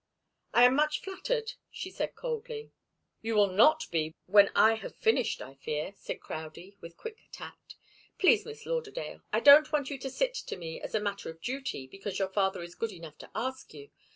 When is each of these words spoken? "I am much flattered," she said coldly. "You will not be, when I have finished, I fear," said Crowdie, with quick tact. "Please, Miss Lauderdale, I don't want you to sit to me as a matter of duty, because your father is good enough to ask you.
"I 0.51 0.63
am 0.63 0.75
much 0.75 0.99
flattered," 1.01 1.53
she 1.69 1.91
said 1.91 2.15
coldly. 2.15 2.71
"You 3.21 3.35
will 3.35 3.51
not 3.51 3.85
be, 3.91 4.15
when 4.25 4.49
I 4.55 4.73
have 4.73 4.95
finished, 4.95 5.43
I 5.43 5.53
fear," 5.53 5.93
said 5.95 6.19
Crowdie, 6.21 6.75
with 6.81 6.97
quick 6.97 7.19
tact. 7.31 7.75
"Please, 8.17 8.43
Miss 8.43 8.65
Lauderdale, 8.65 9.21
I 9.31 9.41
don't 9.41 9.71
want 9.71 9.91
you 9.91 9.99
to 9.99 10.09
sit 10.09 10.33
to 10.33 10.57
me 10.57 10.81
as 10.81 10.95
a 10.95 10.99
matter 10.99 11.29
of 11.29 11.39
duty, 11.39 11.85
because 11.85 12.17
your 12.17 12.29
father 12.29 12.63
is 12.63 12.73
good 12.73 12.91
enough 12.91 13.19
to 13.19 13.29
ask 13.35 13.75
you. 13.75 13.91